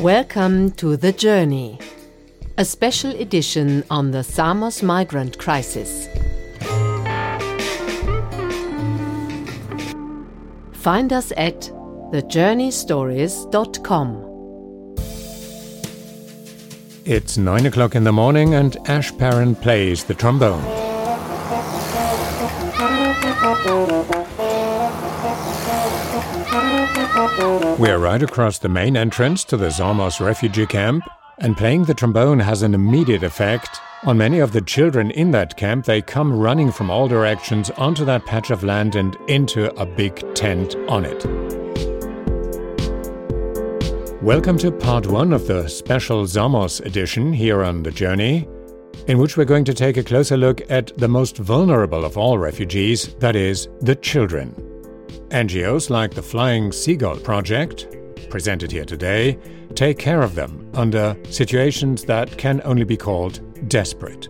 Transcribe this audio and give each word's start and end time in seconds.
Welcome 0.00 0.72
to 0.72 0.98
The 0.98 1.10
Journey, 1.10 1.78
a 2.58 2.66
special 2.66 3.12
edition 3.12 3.82
on 3.88 4.10
the 4.10 4.22
Samos 4.22 4.82
migrant 4.82 5.38
crisis. 5.38 6.06
Find 10.72 11.14
us 11.14 11.32
at 11.38 11.62
thejourneystories.com. 12.12 14.96
It's 17.06 17.38
nine 17.38 17.64
o'clock 17.64 17.94
in 17.94 18.04
the 18.04 18.12
morning, 18.12 18.52
and 18.52 18.76
Ash 18.90 19.16
Perrin 19.16 19.54
plays 19.54 20.04
the 20.04 20.12
trombone. 20.12 20.85
We're 27.78 27.98
right 27.98 28.22
across 28.22 28.58
the 28.58 28.68
main 28.68 28.96
entrance 28.96 29.42
to 29.44 29.56
the 29.56 29.70
Samos 29.70 30.20
refugee 30.20 30.66
camp, 30.66 31.04
and 31.38 31.56
playing 31.56 31.84
the 31.84 31.94
trombone 31.94 32.38
has 32.38 32.62
an 32.62 32.72
immediate 32.72 33.24
effect 33.24 33.80
on 34.04 34.18
many 34.18 34.38
of 34.38 34.52
the 34.52 34.60
children 34.60 35.10
in 35.10 35.32
that 35.32 35.56
camp. 35.56 35.84
They 35.84 36.02
come 36.02 36.38
running 36.38 36.70
from 36.70 36.88
all 36.88 37.08
directions 37.08 37.70
onto 37.70 38.04
that 38.04 38.24
patch 38.26 38.50
of 38.50 38.62
land 38.62 38.94
and 38.94 39.16
into 39.26 39.74
a 39.76 39.84
big 39.84 40.22
tent 40.34 40.76
on 40.88 41.04
it. 41.04 41.24
Welcome 44.22 44.58
to 44.58 44.70
part 44.70 45.08
one 45.08 45.32
of 45.32 45.48
the 45.48 45.68
special 45.68 46.26
Samos 46.28 46.78
edition 46.80 47.32
here 47.32 47.64
on 47.64 47.82
The 47.82 47.90
Journey, 47.90 48.48
in 49.08 49.18
which 49.18 49.36
we're 49.36 49.44
going 49.44 49.64
to 49.64 49.74
take 49.74 49.96
a 49.96 50.04
closer 50.04 50.36
look 50.36 50.62
at 50.70 50.96
the 50.96 51.08
most 51.08 51.38
vulnerable 51.38 52.04
of 52.04 52.16
all 52.16 52.38
refugees, 52.38 53.14
that 53.16 53.34
is, 53.34 53.68
the 53.80 53.96
children. 53.96 54.54
NGOs 55.30 55.90
like 55.90 56.14
the 56.14 56.22
Flying 56.22 56.70
Seagull 56.70 57.18
Project, 57.18 57.88
presented 58.30 58.70
here 58.70 58.84
today, 58.84 59.38
take 59.74 59.98
care 59.98 60.22
of 60.22 60.34
them 60.34 60.70
under 60.74 61.16
situations 61.30 62.04
that 62.04 62.38
can 62.38 62.62
only 62.64 62.84
be 62.84 62.96
called 62.96 63.40
desperate. 63.68 64.28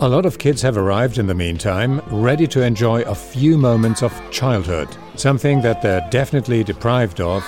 A 0.00 0.08
lot 0.08 0.26
of 0.26 0.38
kids 0.38 0.60
have 0.60 0.76
arrived 0.76 1.18
in 1.18 1.26
the 1.26 1.34
meantime, 1.34 2.00
ready 2.10 2.46
to 2.48 2.62
enjoy 2.62 3.02
a 3.02 3.14
few 3.14 3.56
moments 3.56 4.02
of 4.02 4.12
childhood, 4.30 4.88
something 5.14 5.62
that 5.62 5.80
they're 5.80 6.06
definitely 6.10 6.62
deprived 6.62 7.20
of 7.20 7.42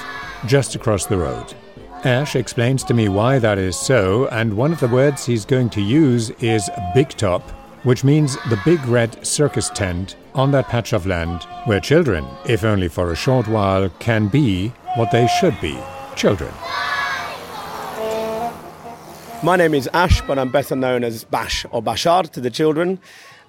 just 0.47 0.75
across 0.75 1.07
the 1.07 1.19
road. 1.19 1.55
Ash 2.05 2.37
explains 2.37 2.85
to 2.85 2.95
me 2.95 3.09
why 3.09 3.39
that 3.41 3.59
is 3.59 3.77
so, 3.79 4.27
and 4.29 4.57
one 4.57 4.73
of 4.73 4.81
the 4.81 4.89
words 4.89 5.27
he's 5.27 5.45
going 5.45 5.69
to 5.71 5.83
use 5.83 6.31
is 6.41 6.71
big 6.95 7.09
top, 7.11 7.43
which 7.87 8.03
means 8.03 8.35
the 8.51 8.61
big 8.65 8.85
red 8.87 9.25
circus 9.25 9.71
tent 9.71 10.17
on 10.35 10.51
that 10.51 10.67
patch 10.67 10.93
of 10.93 11.07
land 11.07 11.45
where 11.67 11.79
children, 11.79 12.27
if 12.45 12.65
only 12.65 12.89
for 12.89 13.13
a 13.13 13.15
short 13.15 13.47
while, 13.47 13.89
can 14.01 14.27
be 14.27 14.73
what 14.97 15.13
they 15.13 15.29
should 15.39 15.55
be 15.61 15.79
children. 16.17 16.53
My 19.45 19.55
name 19.57 19.73
is 19.73 19.89
Ash, 19.95 20.21
but 20.23 20.37
I'm 20.37 20.51
better 20.51 20.75
known 20.75 21.05
as 21.05 21.23
Bash 21.23 21.65
or 21.71 21.81
Bashar 21.81 22.29
to 22.33 22.41
the 22.41 22.51
children, 22.51 22.99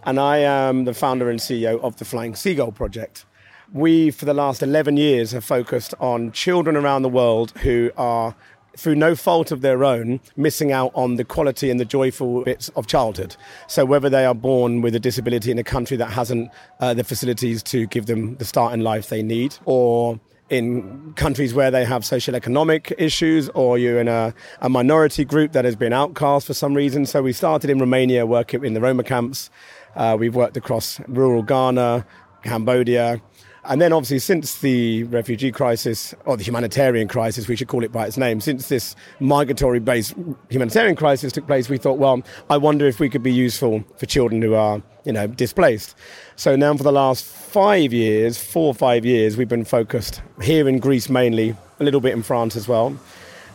and 0.04 0.20
I 0.20 0.38
am 0.38 0.86
the 0.86 0.94
founder 0.94 1.32
and 1.32 1.40
CEO 1.40 1.82
of 1.82 1.98
the 1.98 2.06
Flying 2.06 2.36
Seagull 2.36 2.72
Project. 2.72 3.26
We, 3.74 4.12
for 4.12 4.26
the 4.26 4.36
last 4.36 4.62
11 4.62 4.98
years, 4.98 5.32
have 5.32 5.46
focused 5.46 5.96
on 6.00 6.32
children 6.32 6.76
around 6.76 7.02
the 7.02 7.10
world 7.10 7.54
who 7.64 7.90
are 7.98 8.36
through 8.78 8.96
no 8.96 9.16
fault 9.16 9.52
of 9.52 9.62
their 9.62 9.84
own, 9.84 10.20
missing 10.36 10.72
out 10.72 10.92
on 10.94 11.16
the 11.16 11.26
quality 11.26 11.70
and 11.70 11.80
the 11.80 11.86
joyful 11.86 12.44
bits 12.44 12.70
of 12.70 12.88
childhood. 12.88 13.36
So, 13.68 13.86
whether 13.86 14.10
they 14.10 14.26
are 14.26 14.36
born 14.36 14.82
with 14.82 14.96
a 14.96 15.00
disability 15.00 15.52
in 15.52 15.58
a 15.58 15.64
country 15.64 15.98
that 15.98 16.12
hasn't 16.12 16.52
uh, 16.80 16.94
the 16.94 17.04
facilities 17.04 17.64
to 17.64 17.88
give 17.88 18.06
them 18.06 18.36
the 18.38 18.46
start 18.46 18.74
in 18.74 18.82
life 18.82 19.10
they 19.10 19.24
need, 19.24 19.58
or 19.66 20.20
in 20.50 21.14
countries 21.16 21.54
where 21.54 21.70
they 21.72 21.84
have 21.84 22.06
social 22.06 22.36
economic 22.36 22.94
issues 22.98 23.50
or 23.50 23.78
you're 23.78 24.00
in 24.00 24.08
a, 24.08 24.34
a, 24.62 24.70
minority 24.70 25.26
group 25.26 25.52
that 25.52 25.66
has 25.66 25.76
been 25.76 25.92
outcast 25.92 26.48
for 26.48 26.54
some 26.54 26.74
reason. 26.74 27.06
So 27.06 27.22
we 27.22 27.34
started 27.34 27.70
in 27.70 27.80
Romania 27.80 28.26
working 28.26 28.64
in 28.64 28.74
the 28.74 28.80
Roma 28.80 29.04
camps. 29.04 29.50
Uh, 29.96 30.16
we've 30.18 30.36
worked 30.36 30.56
across 30.56 31.02
rural 31.08 31.44
Ghana, 31.44 32.06
Cambodia, 32.44 33.22
and 33.68 33.82
then, 33.82 33.94
obviously, 33.94 34.20
since 34.20 34.60
the 34.60 35.04
refugee 35.06 35.52
crisis, 35.52 36.16
or 36.26 36.38
the 36.38 36.44
humanitarian 36.44 37.08
crisis, 37.08 37.48
we 37.48 37.56
should 37.56 37.68
call 37.68 37.84
it 37.84 37.92
by 37.92 38.08
its 38.08 38.18
name, 38.18 38.40
since 38.40 38.70
this 38.70 38.96
migratory 39.20 39.80
based 39.80 40.16
humanitarian 40.50 40.96
crisis 40.96 41.34
took 41.34 41.46
place, 41.48 41.70
we 41.70 41.78
thought, 41.78 41.98
well, 41.98 42.22
I 42.50 42.58
wonder 42.58 42.88
if 42.88 43.00
we 43.00 43.10
could 43.10 43.24
be 43.24 43.34
useful 43.34 43.84
for 43.98 44.06
children 44.06 44.42
who 44.42 44.54
are, 44.54 44.82
you 45.04 45.12
know, 45.12 45.28
displaced. 45.28 45.96
So 46.36 46.56
now, 46.56 46.76
for 46.76 46.84
the 46.84 46.92
last 46.92 47.26
five 47.26 47.94
years, 47.94 48.38
four 48.38 48.68
or 48.68 48.74
five 48.74 49.06
years, 49.06 49.38
we've 49.38 49.50
been 49.50 49.66
focused 49.66 50.22
here 50.42 50.68
in 50.68 50.80
Greece 50.80 51.10
mainly, 51.10 51.56
a 51.80 51.84
little 51.84 52.02
bit 52.02 52.14
in 52.14 52.24
France 52.24 52.56
as 52.56 52.68
well 52.68 52.98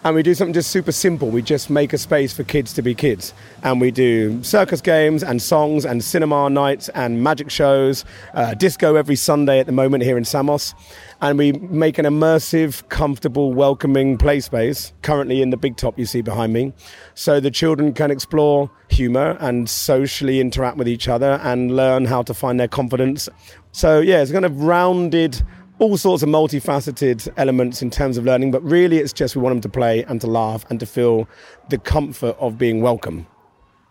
and 0.04 0.14
we 0.16 0.22
do 0.22 0.34
something 0.34 0.52
just 0.52 0.70
super 0.70 0.90
simple. 0.90 1.30
We 1.30 1.42
just 1.42 1.70
make 1.70 1.92
a 1.92 1.98
space 1.98 2.32
for 2.32 2.42
kids 2.42 2.72
to 2.74 2.82
be 2.82 2.94
kids. 2.94 3.32
And 3.62 3.80
we 3.80 3.92
do 3.92 4.42
circus 4.42 4.80
games 4.80 5.22
and 5.22 5.40
songs 5.40 5.84
and 5.84 6.02
cinema 6.02 6.50
nights 6.50 6.88
and 6.88 7.22
magic 7.22 7.50
shows, 7.50 8.04
uh, 8.34 8.54
disco 8.54 8.96
every 8.96 9.14
Sunday 9.14 9.60
at 9.60 9.66
the 9.66 9.72
moment 9.72 10.02
here 10.02 10.18
in 10.18 10.24
Samos. 10.24 10.74
And 11.20 11.38
we 11.38 11.52
make 11.52 11.98
an 11.98 12.04
immersive, 12.04 12.88
comfortable, 12.88 13.52
welcoming 13.52 14.18
play 14.18 14.40
space, 14.40 14.92
currently 15.02 15.40
in 15.40 15.50
the 15.50 15.56
big 15.56 15.76
top 15.76 15.96
you 15.96 16.04
see 16.04 16.20
behind 16.20 16.52
me, 16.52 16.72
so 17.14 17.38
the 17.38 17.50
children 17.50 17.92
can 17.92 18.10
explore 18.10 18.70
humor 18.88 19.36
and 19.38 19.70
socially 19.70 20.40
interact 20.40 20.76
with 20.76 20.88
each 20.88 21.06
other 21.06 21.38
and 21.44 21.76
learn 21.76 22.06
how 22.06 22.22
to 22.22 22.34
find 22.34 22.58
their 22.58 22.66
confidence. 22.66 23.28
So, 23.70 24.00
yeah, 24.00 24.20
it's 24.20 24.32
kind 24.32 24.44
of 24.44 24.62
rounded 24.62 25.42
all 25.82 25.96
sorts 25.96 26.22
of 26.22 26.28
multifaceted 26.28 27.28
elements 27.36 27.82
in 27.82 27.90
terms 27.90 28.16
of 28.16 28.24
learning, 28.24 28.52
but 28.52 28.62
really 28.62 28.98
it's 28.98 29.12
just 29.12 29.34
we 29.34 29.42
want 29.42 29.52
them 29.52 29.60
to 29.60 29.68
play 29.68 30.04
and 30.04 30.20
to 30.20 30.28
laugh 30.28 30.64
and 30.70 30.78
to 30.78 30.86
feel 30.86 31.28
the 31.70 31.78
comfort 31.78 32.36
of 32.38 32.56
being 32.56 32.82
welcome. 32.82 33.26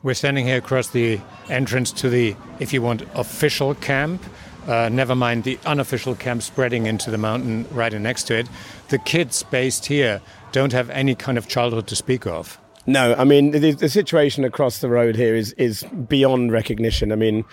We're 0.02 0.14
standing 0.14 0.46
here 0.46 0.58
across 0.58 0.88
the 0.88 1.20
entrance 1.50 1.92
to 1.92 2.10
the, 2.10 2.34
if 2.62 2.72
you 2.72 2.82
want, 2.82 3.04
official 3.14 3.76
camp. 3.76 4.24
Uh, 4.68 4.88
never 4.88 5.16
mind 5.16 5.44
the 5.44 5.60
unofficial 5.66 6.16
camp 6.16 6.44
spreading 6.44 6.86
into 6.86 7.12
the 7.12 7.18
mountain 7.18 7.68
right 7.72 7.92
next 7.92 8.24
to 8.24 8.38
it. 8.38 8.48
The 8.88 8.98
kids 8.98 9.44
based 9.44 9.88
here 9.88 10.22
don't 10.54 10.72
have 10.72 10.90
any 10.92 11.14
kind 11.14 11.38
of 11.38 11.50
childhood 11.50 11.88
to 11.88 11.96
speak 11.98 12.26
of. 12.26 12.58
No, 12.86 13.16
I 13.16 13.26
mean 13.26 13.52
the, 13.52 13.74
the 13.74 13.90
situation 13.90 14.46
across 14.46 14.80
the 14.80 14.88
road 14.90 15.16
here 15.16 15.36
is 15.36 15.54
is 15.54 15.84
beyond 15.84 16.52
recognition. 16.52 17.12
I 17.12 17.16
mean, 17.16 17.46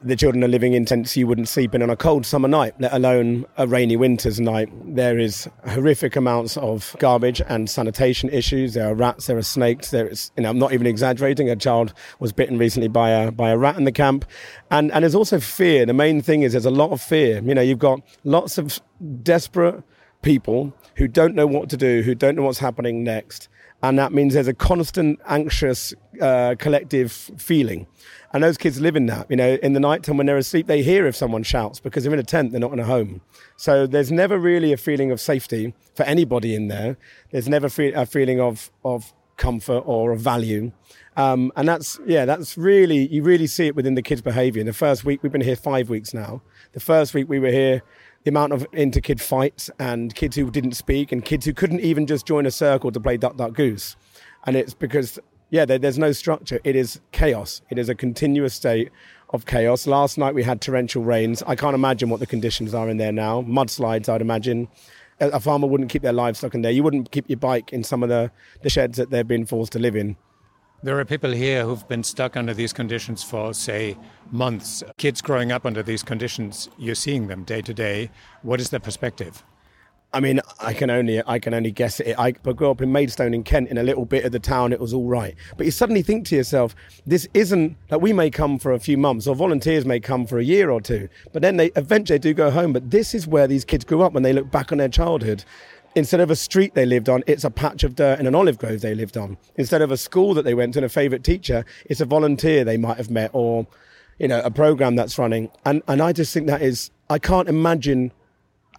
the 0.00 0.14
children 0.14 0.44
are 0.44 0.48
living 0.48 0.74
in 0.74 0.84
tents 0.84 1.16
you 1.16 1.26
wouldn't 1.26 1.48
sleep 1.48 1.74
in 1.74 1.82
on 1.82 1.90
a 1.90 1.96
cold 1.96 2.24
summer 2.24 2.46
night, 2.46 2.74
let 2.78 2.92
alone 2.92 3.44
a 3.56 3.66
rainy 3.66 3.96
winter's 3.96 4.38
night. 4.38 4.68
There 4.94 5.18
is 5.18 5.48
horrific 5.66 6.14
amounts 6.14 6.56
of 6.56 6.94
garbage 6.98 7.42
and 7.48 7.68
sanitation 7.68 8.28
issues. 8.30 8.74
There 8.74 8.88
are 8.88 8.94
rats, 8.94 9.26
there 9.26 9.36
are 9.36 9.42
snakes. 9.42 9.90
There 9.90 10.06
is, 10.06 10.30
you 10.36 10.44
know, 10.44 10.50
I'm 10.50 10.58
not 10.58 10.72
even 10.72 10.86
exaggerating. 10.86 11.50
A 11.50 11.56
child 11.56 11.92
was 12.20 12.32
bitten 12.32 12.58
recently 12.58 12.88
by 12.88 13.10
a 13.10 13.32
by 13.32 13.50
a 13.50 13.58
rat 13.58 13.76
in 13.76 13.84
the 13.84 13.92
camp, 13.92 14.24
and 14.70 14.92
and 14.92 15.02
there's 15.02 15.16
also 15.16 15.40
fear. 15.40 15.84
The 15.84 15.94
main 15.94 16.22
thing 16.22 16.42
is 16.42 16.52
there's 16.52 16.64
a 16.64 16.70
lot 16.70 16.90
of 16.90 17.00
fear. 17.00 17.42
You 17.42 17.54
know, 17.54 17.62
you've 17.62 17.78
got 17.78 18.00
lots 18.22 18.56
of 18.56 18.80
desperate 19.22 19.82
people 20.22 20.72
who 20.96 21.08
don't 21.08 21.34
know 21.34 21.46
what 21.46 21.70
to 21.70 21.76
do, 21.76 22.02
who 22.02 22.14
don't 22.14 22.36
know 22.36 22.42
what's 22.42 22.58
happening 22.60 23.02
next, 23.02 23.48
and 23.82 23.98
that 23.98 24.12
means 24.12 24.34
there's 24.34 24.48
a 24.48 24.54
constant 24.54 25.18
anxious 25.26 25.92
uh, 26.20 26.54
collective 26.58 27.12
feeling 27.12 27.86
and 28.32 28.42
those 28.42 28.58
kids 28.58 28.80
live 28.80 28.96
in 28.96 29.06
that. 29.06 29.30
You 29.30 29.36
know, 29.36 29.58
in 29.62 29.72
the 29.72 29.80
night 29.80 30.02
time 30.02 30.16
when 30.16 30.26
they're 30.26 30.36
asleep, 30.36 30.66
they 30.66 30.82
hear 30.82 31.06
if 31.06 31.16
someone 31.16 31.42
shouts 31.42 31.80
because 31.80 32.04
they're 32.04 32.12
in 32.12 32.18
a 32.18 32.24
tent, 32.24 32.52
they're 32.52 32.60
not 32.60 32.72
in 32.72 32.78
a 32.78 32.84
home. 32.84 33.20
So 33.56 33.86
there's 33.86 34.12
never 34.12 34.38
really 34.38 34.72
a 34.72 34.76
feeling 34.76 35.10
of 35.10 35.20
safety 35.20 35.74
for 35.94 36.02
anybody 36.04 36.54
in 36.54 36.68
there. 36.68 36.96
There's 37.30 37.48
never 37.48 37.66
a 37.66 38.06
feeling 38.06 38.40
of, 38.40 38.70
of 38.84 39.12
comfort 39.36 39.82
or 39.86 40.12
of 40.12 40.20
value. 40.20 40.72
Um, 41.16 41.52
and 41.56 41.66
that's, 41.66 41.98
yeah, 42.06 42.24
that's 42.26 42.58
really, 42.58 43.08
you 43.08 43.22
really 43.22 43.46
see 43.46 43.66
it 43.66 43.74
within 43.74 43.94
the 43.94 44.02
kids' 44.02 44.20
behavior. 44.20 44.60
In 44.60 44.66
the 44.66 44.72
first 44.72 45.04
week, 45.04 45.22
we've 45.22 45.32
been 45.32 45.40
here 45.40 45.56
five 45.56 45.88
weeks 45.88 46.12
now. 46.12 46.42
The 46.72 46.80
first 46.80 47.14
week 47.14 47.28
we 47.28 47.38
were 47.38 47.50
here, 47.50 47.82
the 48.24 48.28
amount 48.28 48.52
of 48.52 48.66
inter-kid 48.72 49.20
fights 49.20 49.70
and 49.78 50.14
kids 50.14 50.36
who 50.36 50.50
didn't 50.50 50.72
speak 50.72 51.12
and 51.12 51.24
kids 51.24 51.46
who 51.46 51.54
couldn't 51.54 51.80
even 51.80 52.06
just 52.06 52.26
join 52.26 52.46
a 52.46 52.50
circle 52.50 52.92
to 52.92 53.00
play 53.00 53.16
duck, 53.16 53.36
duck, 53.36 53.54
goose. 53.54 53.96
And 54.44 54.54
it's 54.54 54.74
because 54.74 55.18
yeah, 55.50 55.64
there, 55.64 55.78
there's 55.78 55.98
no 55.98 56.12
structure. 56.12 56.60
It 56.64 56.76
is 56.76 57.00
chaos. 57.12 57.62
It 57.70 57.78
is 57.78 57.88
a 57.88 57.94
continuous 57.94 58.54
state 58.54 58.90
of 59.30 59.46
chaos. 59.46 59.86
Last 59.86 60.18
night 60.18 60.34
we 60.34 60.42
had 60.42 60.60
torrential 60.60 61.02
rains. 61.02 61.42
I 61.46 61.54
can't 61.56 61.74
imagine 61.74 62.10
what 62.10 62.20
the 62.20 62.26
conditions 62.26 62.74
are 62.74 62.88
in 62.88 62.96
there 62.96 63.12
now. 63.12 63.42
Mudslides, 63.42 64.08
I'd 64.08 64.20
imagine. 64.20 64.68
A 65.20 65.40
farmer 65.40 65.66
wouldn't 65.66 65.90
keep 65.90 66.02
their 66.02 66.12
livestock 66.12 66.54
in 66.54 66.62
there. 66.62 66.70
You 66.70 66.82
wouldn't 66.82 67.10
keep 67.10 67.28
your 67.28 67.38
bike 67.38 67.72
in 67.72 67.82
some 67.82 68.02
of 68.02 68.08
the, 68.08 68.30
the 68.62 68.70
sheds 68.70 68.96
that 68.98 69.10
they've 69.10 69.26
been 69.26 69.46
forced 69.46 69.72
to 69.72 69.78
live 69.78 69.96
in. 69.96 70.16
There 70.80 71.00
are 71.00 71.04
people 71.04 71.32
here 71.32 71.64
who've 71.64 71.86
been 71.88 72.04
stuck 72.04 72.36
under 72.36 72.54
these 72.54 72.72
conditions 72.72 73.24
for, 73.24 73.52
say, 73.52 73.96
months. 74.30 74.84
Kids 74.96 75.20
growing 75.20 75.50
up 75.50 75.66
under 75.66 75.82
these 75.82 76.04
conditions, 76.04 76.68
you're 76.78 76.94
seeing 76.94 77.26
them 77.26 77.42
day 77.42 77.62
to 77.62 77.74
day. 77.74 78.10
What 78.42 78.60
is 78.60 78.70
their 78.70 78.78
perspective? 78.78 79.42
I 80.10 80.20
mean, 80.20 80.40
I 80.58 80.72
can 80.72 80.88
only 80.88 81.22
I 81.26 81.38
can 81.38 81.52
only 81.52 81.70
guess 81.70 82.00
it. 82.00 82.18
I 82.18 82.30
grew 82.30 82.70
up 82.70 82.80
in 82.80 82.90
Maidstone 82.90 83.34
in 83.34 83.42
Kent, 83.42 83.68
in 83.68 83.76
a 83.76 83.82
little 83.82 84.06
bit 84.06 84.24
of 84.24 84.32
the 84.32 84.38
town. 84.38 84.72
It 84.72 84.80
was 84.80 84.94
all 84.94 85.06
right, 85.06 85.34
but 85.58 85.66
you 85.66 85.70
suddenly 85.70 86.00
think 86.00 86.26
to 86.28 86.36
yourself, 86.36 86.74
this 87.06 87.28
isn't 87.34 87.76
like 87.90 88.00
we 88.00 88.14
may 88.14 88.30
come 88.30 88.58
for 88.58 88.72
a 88.72 88.78
few 88.78 88.96
months, 88.96 89.26
or 89.26 89.34
volunteers 89.34 89.84
may 89.84 90.00
come 90.00 90.26
for 90.26 90.38
a 90.38 90.44
year 90.44 90.70
or 90.70 90.80
two, 90.80 91.10
but 91.32 91.42
then 91.42 91.58
they 91.58 91.66
eventually 91.76 92.18
do 92.18 92.32
go 92.32 92.50
home. 92.50 92.72
But 92.72 92.90
this 92.90 93.14
is 93.14 93.26
where 93.26 93.46
these 93.46 93.66
kids 93.66 93.84
grew 93.84 94.00
up 94.00 94.14
when 94.14 94.22
they 94.22 94.32
look 94.32 94.50
back 94.50 94.72
on 94.72 94.78
their 94.78 94.88
childhood. 94.88 95.44
Instead 95.94 96.20
of 96.20 96.30
a 96.30 96.36
street 96.36 96.74
they 96.74 96.86
lived 96.86 97.10
on, 97.10 97.22
it's 97.26 97.44
a 97.44 97.50
patch 97.50 97.84
of 97.84 97.94
dirt 97.94 98.18
in 98.18 98.26
an 98.26 98.34
olive 98.34 98.56
grove 98.56 98.80
they 98.80 98.94
lived 98.94 99.18
on. 99.18 99.36
Instead 99.56 99.82
of 99.82 99.90
a 99.90 99.96
school 99.96 100.32
that 100.32 100.44
they 100.44 100.54
went 100.54 100.72
to 100.72 100.78
and 100.78 100.86
a 100.86 100.88
favourite 100.88 101.22
teacher, 101.24 101.66
it's 101.86 102.00
a 102.00 102.06
volunteer 102.06 102.64
they 102.64 102.76
might 102.78 102.96
have 102.96 103.10
met 103.10 103.30
or, 103.34 103.66
you 104.18 104.28
know, 104.28 104.40
a 104.40 104.50
program 104.50 104.96
that's 104.96 105.18
running. 105.18 105.50
And 105.66 105.82
and 105.86 106.00
I 106.00 106.12
just 106.12 106.32
think 106.32 106.46
that 106.46 106.62
is 106.62 106.90
I 107.10 107.18
can't 107.18 107.48
imagine 107.48 108.12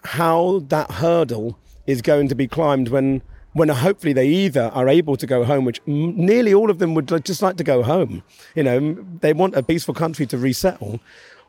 how 0.04 0.64
that 0.68 0.92
hurdle 0.92 1.58
is 1.86 2.02
going 2.02 2.28
to 2.28 2.36
be 2.36 2.48
climbed 2.48 2.90
when 2.90 3.22
when 3.54 3.68
hopefully 3.70 4.14
they 4.14 4.28
either 4.28 4.70
are 4.76 4.88
able 4.88 5.18
to 5.18 5.26
go 5.26 5.44
home, 5.44 5.66
which 5.66 5.82
nearly 5.88 6.54
all 6.54 6.70
of 6.70 6.78
them 6.78 6.94
would 6.94 7.08
just 7.26 7.42
like 7.42 7.58
to 7.58 7.64
go 7.64 7.82
home. 7.82 8.22
You 8.56 8.64
know, 8.64 9.06
they 9.22 9.34
want 9.34 9.56
a 9.56 9.64
peaceful 9.64 9.96
country 9.96 10.28
to 10.28 10.38
resettle, 10.38 11.00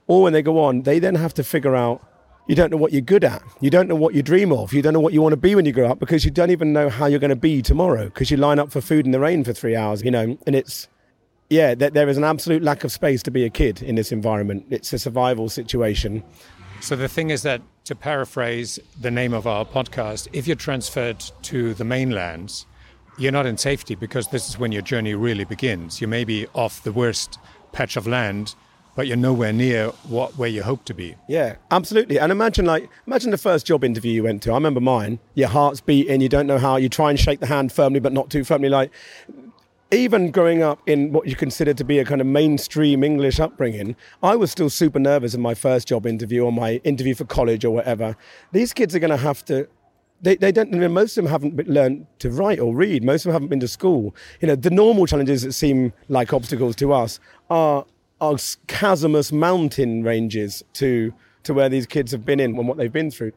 or 0.07 0.23
when 0.23 0.33
they 0.33 0.43
go 0.43 0.59
on, 0.59 0.83
they 0.83 0.99
then 0.99 1.15
have 1.17 1.35
to 1.35 1.45
figure 1.45 1.77
out 1.77 2.03
you 2.51 2.57
don't 2.57 2.73
know 2.73 2.79
what 2.79 2.93
you're 2.93 3.01
good 3.01 3.23
at. 3.23 3.43
You 3.61 3.71
don't 3.71 3.87
know 3.87 3.95
what 3.95 4.15
you 4.15 4.23
dream 4.23 4.53
of. 4.53 4.73
You 4.73 4.83
don't 4.83 4.93
know 4.93 4.99
what 5.01 5.13
you 5.13 5.23
want 5.23 5.35
to 5.35 5.37
be 5.37 5.55
when 5.55 5.67
you 5.67 5.73
grow 5.73 5.89
up 5.89 6.01
because 6.01 6.25
you 6.25 6.33
don't 6.33 6.51
even 6.51 6.73
know 6.73 6.89
how 6.89 7.07
you're 7.07 7.21
going 7.21 7.29
to 7.29 7.37
be 7.37 7.63
tomorrow 7.63 8.07
because 8.07 8.31
you 8.31 8.37
line 8.39 8.59
up 8.59 8.73
for 8.73 8.81
food 8.81 9.07
in 9.07 9.13
the 9.13 9.21
rain 9.21 9.45
for 9.45 9.53
three 9.53 9.77
hours, 9.77 10.03
you 10.03 10.11
know, 10.11 10.37
and 10.47 10.57
it's, 10.57 10.89
yeah, 11.49 11.77
there 11.77 12.09
is 12.09 12.17
an 12.17 12.25
absolute 12.25 12.63
lack 12.63 12.83
of 12.83 12.91
space 12.91 13.23
to 13.23 13.31
be 13.31 13.45
a 13.45 13.51
kid 13.51 13.83
in 13.83 13.95
this 13.95 14.11
environment. 14.11 14.67
It's 14.71 14.93
a 14.93 14.99
survival 14.99 15.49
situation. 15.49 16.25
So 16.81 16.97
the 16.97 17.09
thing 17.09 17.31
is 17.31 17.43
that, 17.43 17.63
to 17.85 17.95
paraphrase 17.95 18.79
the 19.01 19.11
name 19.11 19.33
of 19.33 19.47
our 19.47 19.65
podcast, 19.65 20.29
if 20.33 20.47
you're 20.47 20.57
transferred 20.57 21.25
to 21.43 21.75
the 21.75 21.85
mainlands, 21.85 22.67
you're 23.19 23.33
not 23.33 23.47
in 23.47 23.59
safety 23.59 23.95
because 23.95 24.29
this 24.29 24.49
is 24.49 24.59
when 24.59 24.73
your 24.73 24.83
journey 24.83 25.15
really 25.15 25.45
begins. 25.45 26.01
You 26.01 26.09
may 26.09 26.25
be 26.25 26.47
off 26.55 26.83
the 26.83 26.93
worst 26.93 27.39
patch 27.73 27.97
of 27.97 28.07
land 28.07 28.55
but 29.01 29.07
you're 29.07 29.17
nowhere 29.17 29.53
near 29.53 29.89
what 30.09 30.37
where 30.37 30.49
you 30.49 30.63
hope 30.63 30.85
to 30.85 30.95
be. 30.95 31.15
Yeah, 31.29 31.57
absolutely. 31.71 32.19
And 32.19 32.33
imagine 32.33 32.67
like 32.67 32.89
imagine 33.07 33.31
the 33.31 33.39
first 33.39 33.67
job 33.67 33.85
interview 33.85 34.13
you 34.13 34.23
went 34.25 34.43
to. 34.43 34.51
I 34.51 34.55
remember 34.55 34.81
mine. 34.81 35.21
Your 35.35 35.49
heart's 35.49 35.81
beating. 35.81 36.21
You 36.21 36.29
don't 36.29 36.47
know 36.47 36.59
how. 36.59 36.77
You 36.77 36.89
try 36.89 37.11
and 37.11 37.19
shake 37.19 37.41
the 37.41 37.47
hand 37.47 37.73
firmly, 37.73 38.01
but 38.01 38.13
not 38.13 38.31
too 38.31 38.45
firmly. 38.45 38.69
Like 38.69 38.91
even 39.93 40.31
growing 40.31 40.63
up 40.63 40.81
in 40.87 41.13
what 41.13 41.27
you 41.27 41.35
consider 41.35 41.75
to 41.75 41.85
be 41.85 41.99
a 41.99 42.05
kind 42.05 42.21
of 42.21 42.27
mainstream 42.27 43.03
English 43.03 43.41
upbringing, 43.41 43.97
I 44.23 44.37
was 44.37 44.51
still 44.51 44.71
super 44.71 44.99
nervous 44.99 45.35
in 45.35 45.41
my 45.41 45.55
first 45.55 45.89
job 45.89 46.07
interview 46.07 46.45
or 46.45 46.53
my 46.53 46.75
interview 46.85 47.15
for 47.15 47.25
college 47.25 47.65
or 47.65 47.71
whatever. 47.71 48.17
These 48.53 48.73
kids 48.73 48.95
are 48.95 49.01
going 49.01 49.11
to 49.11 49.17
have 49.17 49.45
to 49.47 49.69
they, 50.23 50.37
they 50.37 50.53
don't 50.53 50.75
I 50.75 50.79
mean, 50.79 50.93
most 50.93 51.17
of 51.17 51.25
them 51.25 51.31
haven't 51.31 51.67
learned 51.67 52.07
to 52.19 52.31
write 52.31 52.61
or 52.61 52.75
read 52.75 53.03
most 53.03 53.25
of 53.25 53.29
them 53.29 53.33
haven't 53.33 53.49
been 53.49 53.61
to 53.61 53.69
school 53.69 54.15
you 54.43 54.49
know 54.49 54.55
the 54.55 54.69
normal 54.69 55.07
challenges 55.07 55.41
that 55.45 55.53
seem 55.53 55.95
like 56.11 56.35
obstacles 56.35 56.77
to 56.77 56.93
us 56.93 57.19
are 57.49 57.87
are 58.21 58.37
chasmous 58.69 59.33
mountain 59.33 60.03
ranges 60.03 60.63
to 60.75 61.15
to 61.43 61.55
where 61.55 61.69
these 61.69 61.87
kids 61.87 62.13
have 62.13 62.25
been 62.25 62.41
in 62.41 62.57
and 62.57 62.69
what 62.69 62.77
they've 62.77 62.93
been 62.93 63.11
through. 63.11 63.33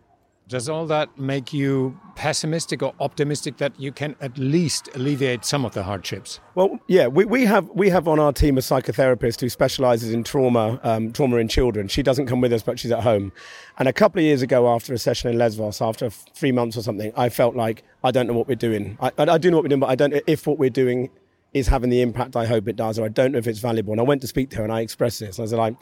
Does 0.48 0.68
all 0.68 0.86
that 0.88 1.18
make 1.18 1.54
you 1.54 1.98
pessimistic 2.16 2.84
or 2.84 2.94
optimistic 3.00 3.58
that 3.58 3.80
you 3.80 3.94
can 3.94 4.16
at 4.20 4.38
least 4.38 4.90
alleviate 4.94 5.46
some 5.46 5.64
of 5.64 5.74
the 5.74 5.84
hardships? 5.84 6.42
Well, 6.54 6.80
yeah, 6.88 7.08
we, 7.08 7.24
we 7.24 7.46
have 7.46 7.70
we 7.70 7.90
have 7.90 8.08
on 8.10 8.20
our 8.20 8.34
team 8.34 8.58
a 8.58 8.62
psychotherapist 8.62 9.40
who 9.40 9.48
specialises 9.48 10.14
in 10.14 10.24
trauma 10.24 10.80
um, 10.84 11.14
trauma 11.14 11.38
in 11.38 11.48
children. 11.48 11.88
She 11.88 12.04
doesn't 12.04 12.28
come 12.28 12.42
with 12.42 12.52
us, 12.52 12.62
but 12.62 12.78
she's 12.78 12.92
at 12.92 13.04
home. 13.04 13.32
And 13.80 13.88
a 13.88 13.94
couple 13.94 14.20
of 14.20 14.26
years 14.26 14.42
ago, 14.42 14.74
after 14.74 14.94
a 14.94 14.98
session 14.98 15.32
in 15.32 15.38
Lesvos, 15.38 15.82
after 15.82 16.10
three 16.10 16.52
months 16.52 16.76
or 16.76 16.82
something, 16.82 17.14
I 17.16 17.30
felt 17.30 17.56
like 17.56 17.84
I 18.04 18.12
don't 18.12 18.28
know 18.28 18.34
what 18.34 18.48
we're 18.48 18.56
doing. 18.56 18.98
I, 19.02 19.12
I, 19.18 19.38
do 19.38 19.50
know 19.50 19.58
what 19.58 19.64
we're 19.64 19.70
doing, 19.70 19.80
but 19.80 19.90
I 19.90 19.96
don't 19.96 20.12
know 20.12 20.22
if 20.28 20.46
what 20.46 20.60
we're 20.60 20.70
doing 20.70 21.10
is 21.54 21.68
having 21.68 21.90
the 21.90 22.02
impact 22.02 22.36
I 22.36 22.46
hope 22.46 22.68
it 22.68 22.76
does, 22.76 23.00
or 23.00 23.06
I 23.06 23.10
don't 23.10 23.32
know 23.32 23.38
if 23.38 23.48
it's 23.48 23.60
valuable. 23.60 23.94
And 23.94 24.02
I 24.02 24.04
went 24.04 24.22
to 24.22 24.28
speak 24.28 24.50
to 24.52 24.58
her 24.58 24.64
and 24.64 24.74
I 24.74 24.82
expressed 24.82 25.20
this. 25.20 25.40
I 25.40 25.46
said, 25.46 25.60
I, 25.60 25.76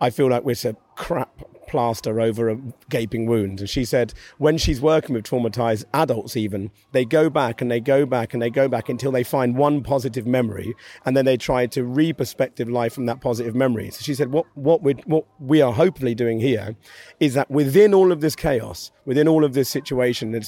I 0.00 0.10
feel 0.10 0.28
like 0.28 0.44
we're 0.44 0.56
a 0.64 0.76
crap 0.96 1.27
plaster 1.68 2.20
over 2.20 2.48
a 2.48 2.58
gaping 2.90 3.26
wound. 3.26 3.60
And 3.60 3.68
she 3.68 3.84
said, 3.84 4.14
when 4.38 4.58
she's 4.58 4.80
working 4.80 5.14
with 5.14 5.24
traumatized 5.24 5.84
adults, 5.94 6.36
even, 6.36 6.70
they 6.92 7.04
go 7.04 7.30
back 7.30 7.60
and 7.60 7.70
they 7.70 7.80
go 7.80 8.06
back 8.06 8.32
and 8.32 8.42
they 8.42 8.50
go 8.50 8.68
back 8.68 8.88
until 8.88 9.12
they 9.12 9.22
find 9.22 9.56
one 9.56 9.82
positive 9.82 10.26
memory. 10.26 10.74
And 11.04 11.16
then 11.16 11.24
they 11.24 11.36
try 11.36 11.66
to 11.66 11.84
re-perspective 11.84 12.68
life 12.68 12.94
from 12.94 13.06
that 13.06 13.20
positive 13.20 13.54
memory. 13.54 13.90
So 13.90 14.02
she 14.02 14.14
said, 14.14 14.32
what, 14.32 14.46
what, 14.54 14.82
we, 14.82 14.94
what 15.06 15.24
we 15.38 15.62
are 15.62 15.72
hopefully 15.72 16.14
doing 16.14 16.40
here 16.40 16.76
is 17.20 17.34
that 17.34 17.50
within 17.50 17.94
all 17.94 18.10
of 18.10 18.20
this 18.20 18.34
chaos, 18.34 18.90
within 19.04 19.28
all 19.28 19.44
of 19.44 19.54
this 19.54 19.68
situation, 19.68 20.40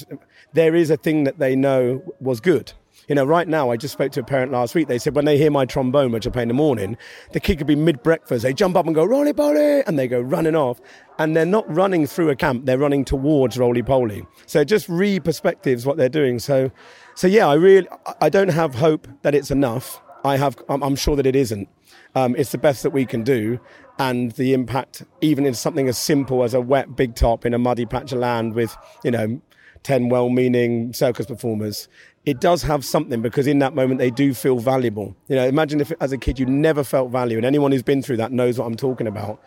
there 0.52 0.74
is 0.74 0.90
a 0.90 0.96
thing 0.96 1.24
that 1.24 1.38
they 1.38 1.54
know 1.54 2.02
was 2.20 2.40
good 2.40 2.72
you 3.10 3.16
know, 3.16 3.24
right 3.24 3.48
now, 3.48 3.72
I 3.72 3.76
just 3.76 3.92
spoke 3.92 4.12
to 4.12 4.20
a 4.20 4.22
parent 4.22 4.52
last 4.52 4.76
week. 4.76 4.86
They 4.86 5.00
said 5.00 5.16
when 5.16 5.24
they 5.24 5.36
hear 5.36 5.50
my 5.50 5.66
trombone, 5.66 6.12
which 6.12 6.28
I 6.28 6.30
play 6.30 6.42
in 6.42 6.48
the 6.48 6.54
morning, 6.54 6.96
the 7.32 7.40
kid 7.40 7.58
could 7.58 7.66
be 7.66 7.74
mid 7.74 8.04
breakfast. 8.04 8.44
They 8.44 8.54
jump 8.54 8.76
up 8.76 8.86
and 8.86 8.94
go, 8.94 9.04
Roly 9.04 9.32
Poly, 9.32 9.82
and 9.84 9.98
they 9.98 10.06
go 10.06 10.20
running 10.20 10.54
off. 10.54 10.80
And 11.18 11.36
they're 11.36 11.44
not 11.44 11.68
running 11.68 12.06
through 12.06 12.30
a 12.30 12.36
camp, 12.36 12.66
they're 12.66 12.78
running 12.78 13.04
towards 13.04 13.58
Roly 13.58 13.82
Poly. 13.82 14.24
So 14.46 14.62
just 14.62 14.88
re 14.88 15.18
perspectives 15.18 15.84
what 15.84 15.96
they're 15.96 16.08
doing. 16.08 16.38
So, 16.38 16.70
so 17.16 17.26
yeah, 17.26 17.48
I 17.48 17.54
really, 17.54 17.88
I 18.20 18.28
don't 18.28 18.50
have 18.50 18.76
hope 18.76 19.08
that 19.22 19.34
it's 19.34 19.50
enough. 19.50 20.00
I 20.24 20.36
have, 20.36 20.56
I'm 20.68 20.94
sure 20.94 21.16
that 21.16 21.26
it 21.26 21.34
isn't. 21.34 21.68
Um, 22.14 22.36
it's 22.38 22.52
the 22.52 22.58
best 22.58 22.84
that 22.84 22.90
we 22.90 23.06
can 23.06 23.24
do. 23.24 23.58
And 23.98 24.30
the 24.32 24.54
impact, 24.54 25.02
even 25.20 25.46
in 25.46 25.54
something 25.54 25.88
as 25.88 25.98
simple 25.98 26.44
as 26.44 26.54
a 26.54 26.60
wet 26.60 26.94
big 26.94 27.16
top 27.16 27.44
in 27.44 27.54
a 27.54 27.58
muddy 27.58 27.86
patch 27.86 28.12
of 28.12 28.20
land 28.20 28.54
with, 28.54 28.76
you 29.02 29.10
know, 29.10 29.40
10 29.82 30.08
well 30.08 30.28
meaning 30.28 30.92
circus 30.92 31.26
performers, 31.26 31.88
it 32.26 32.40
does 32.40 32.62
have 32.62 32.84
something 32.84 33.22
because 33.22 33.46
in 33.46 33.58
that 33.60 33.74
moment 33.74 33.98
they 33.98 34.10
do 34.10 34.34
feel 34.34 34.58
valuable. 34.58 35.16
You 35.28 35.36
know, 35.36 35.46
imagine 35.46 35.80
if 35.80 35.92
as 36.00 36.12
a 36.12 36.18
kid 36.18 36.38
you 36.38 36.46
never 36.46 36.84
felt 36.84 37.10
value, 37.10 37.36
and 37.36 37.46
anyone 37.46 37.72
who's 37.72 37.82
been 37.82 38.02
through 38.02 38.18
that 38.18 38.32
knows 38.32 38.58
what 38.58 38.66
I'm 38.66 38.76
talking 38.76 39.06
about. 39.06 39.42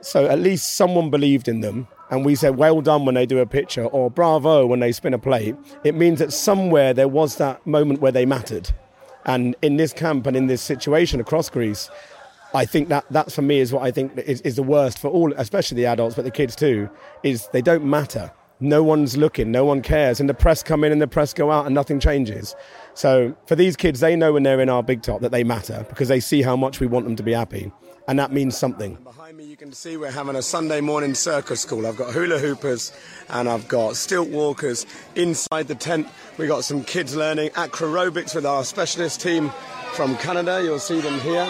So 0.00 0.26
at 0.26 0.38
least 0.38 0.76
someone 0.76 1.10
believed 1.10 1.48
in 1.48 1.60
them, 1.60 1.88
and 2.10 2.24
we 2.24 2.34
said 2.34 2.56
well 2.56 2.80
done 2.80 3.04
when 3.04 3.14
they 3.14 3.26
do 3.26 3.38
a 3.38 3.46
picture 3.46 3.84
or 3.84 4.10
bravo 4.10 4.66
when 4.66 4.80
they 4.80 4.92
spin 4.92 5.14
a 5.14 5.18
plate. 5.18 5.56
It 5.84 5.94
means 5.94 6.18
that 6.18 6.32
somewhere 6.32 6.92
there 6.92 7.08
was 7.08 7.36
that 7.36 7.64
moment 7.66 8.00
where 8.00 8.12
they 8.12 8.26
mattered. 8.26 8.70
And 9.24 9.54
in 9.62 9.76
this 9.76 9.92
camp 9.92 10.26
and 10.26 10.36
in 10.36 10.46
this 10.46 10.62
situation 10.62 11.20
across 11.20 11.50
Greece, 11.50 11.90
I 12.54 12.64
think 12.64 12.88
that 12.88 13.04
that's 13.10 13.34
for 13.34 13.42
me 13.42 13.58
is 13.58 13.72
what 13.72 13.82
I 13.82 13.90
think 13.90 14.16
is, 14.18 14.40
is 14.40 14.56
the 14.56 14.62
worst 14.62 14.98
for 14.98 15.08
all, 15.08 15.32
especially 15.36 15.76
the 15.76 15.86
adults, 15.86 16.14
but 16.14 16.24
the 16.24 16.30
kids 16.30 16.56
too, 16.56 16.88
is 17.22 17.48
they 17.48 17.60
don't 17.60 17.84
matter 17.84 18.32
no 18.60 18.82
one's 18.82 19.16
looking, 19.16 19.50
no 19.50 19.64
one 19.64 19.82
cares, 19.82 20.20
and 20.20 20.28
the 20.28 20.34
press 20.34 20.62
come 20.62 20.84
in 20.84 20.92
and 20.92 21.00
the 21.00 21.08
press 21.08 21.32
go 21.32 21.50
out, 21.50 21.66
and 21.66 21.74
nothing 21.74 22.00
changes. 22.00 22.54
So 22.94 23.36
for 23.46 23.54
these 23.54 23.76
kids, 23.76 24.00
they 24.00 24.16
know 24.16 24.32
when 24.32 24.42
they're 24.42 24.60
in 24.60 24.68
our 24.68 24.82
big 24.82 25.02
top 25.02 25.20
that 25.20 25.30
they 25.30 25.44
matter 25.44 25.86
because 25.88 26.08
they 26.08 26.20
see 26.20 26.42
how 26.42 26.56
much 26.56 26.80
we 26.80 26.86
want 26.86 27.04
them 27.04 27.16
to 27.16 27.22
be 27.22 27.32
happy, 27.32 27.70
and 28.08 28.18
that 28.18 28.32
means 28.32 28.56
something. 28.56 28.96
And 28.96 29.04
behind 29.04 29.36
me, 29.36 29.44
you 29.44 29.56
can 29.56 29.72
see 29.72 29.96
we're 29.96 30.10
having 30.10 30.36
a 30.36 30.42
Sunday 30.42 30.80
morning 30.80 31.14
circus 31.14 31.60
school. 31.60 31.86
I've 31.86 31.96
got 31.96 32.12
hula 32.12 32.38
hoopers 32.38 32.92
and 33.28 33.48
I've 33.48 33.68
got 33.68 33.96
stilt 33.96 34.28
walkers 34.30 34.86
inside 35.14 35.68
the 35.68 35.74
tent. 35.74 36.08
We 36.38 36.46
got 36.46 36.64
some 36.64 36.82
kids 36.82 37.14
learning 37.14 37.50
acrobatic 37.54 38.34
with 38.34 38.46
our 38.46 38.64
specialist 38.64 39.20
team 39.20 39.50
from 39.92 40.16
Canada. 40.16 40.62
You'll 40.62 40.78
see 40.78 41.00
them 41.00 41.20
here 41.20 41.46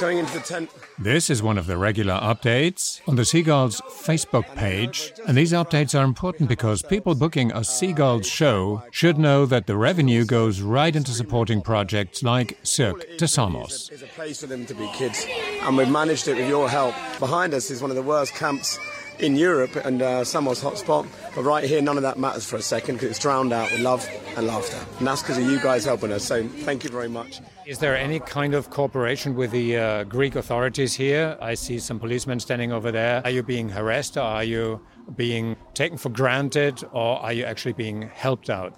going 0.00 0.18
into 0.18 0.32
the 0.32 0.40
tent. 0.40 0.68
This 0.98 1.30
is 1.30 1.42
one 1.42 1.58
of 1.58 1.66
the 1.66 1.76
regular 1.76 2.14
updates 2.14 3.00
on 3.08 3.16
the 3.16 3.24
Seagulls 3.24 3.80
Facebook 3.80 4.54
page. 4.54 5.12
And 5.26 5.36
these 5.36 5.52
updates 5.52 5.98
are 5.98 6.04
important 6.04 6.48
because 6.48 6.82
people 6.82 7.14
booking 7.14 7.50
a 7.52 7.64
Seagulls 7.64 8.26
show 8.26 8.82
should 8.90 9.18
know 9.18 9.46
that 9.46 9.66
the 9.66 9.76
revenue 9.76 10.24
goes 10.24 10.60
right 10.60 10.94
into 10.94 11.12
supporting 11.12 11.62
projects 11.62 12.22
like 12.22 12.58
Cirque 12.62 13.16
de 13.16 13.26
Samos. 13.26 13.90
It's 13.90 14.02
a 14.02 14.06
place 14.06 14.40
for 14.40 14.46
them 14.46 14.66
to 14.66 14.74
be 14.74 14.88
kids, 14.94 15.26
and 15.62 15.76
we've 15.76 15.90
managed 15.90 16.28
it 16.28 16.36
with 16.36 16.48
your 16.48 16.68
help. 16.68 16.94
Behind 17.18 17.54
us 17.54 17.70
is 17.70 17.80
one 17.80 17.90
of 17.90 17.96
the 17.96 18.02
worst 18.02 18.34
camps 18.34 18.78
in 19.18 19.36
Europe 19.36 19.76
and 19.76 20.02
uh, 20.02 20.24
Samos 20.24 20.62
hotspot. 20.62 21.06
But 21.34 21.42
right 21.42 21.64
here, 21.64 21.80
none 21.80 21.96
of 21.96 22.02
that 22.02 22.18
matters 22.18 22.44
for 22.44 22.56
a 22.56 22.62
second 22.62 22.96
because 22.96 23.10
it's 23.10 23.18
drowned 23.18 23.52
out 23.52 23.70
with 23.70 23.80
love 23.80 24.08
and 24.36 24.46
laughter. 24.46 24.78
And 24.98 25.06
that's 25.06 25.22
because 25.22 25.38
of 25.38 25.44
you 25.44 25.60
guys 25.60 25.84
helping 25.84 26.12
us. 26.12 26.24
So 26.24 26.46
thank 26.48 26.84
you 26.84 26.90
very 26.90 27.08
much. 27.08 27.40
Is 27.66 27.78
there 27.78 27.96
any 27.96 28.18
kind 28.20 28.54
of 28.54 28.70
cooperation 28.70 29.34
with 29.34 29.52
the 29.52 29.76
uh, 29.76 30.04
Greek 30.04 30.34
authorities 30.36 30.94
here? 30.94 31.36
I 31.40 31.54
see 31.54 31.78
some 31.78 31.98
policemen 32.00 32.40
standing 32.40 32.72
over 32.72 32.90
there. 32.90 33.22
Are 33.24 33.30
you 33.30 33.42
being 33.42 33.68
harassed 33.68 34.16
or 34.16 34.22
are 34.22 34.44
you 34.44 34.84
being 35.16 35.56
taken 35.74 35.96
for 35.96 36.08
granted 36.08 36.82
or 36.92 37.18
are 37.20 37.32
you 37.32 37.44
actually 37.44 37.74
being 37.74 38.02
helped 38.02 38.50
out? 38.50 38.74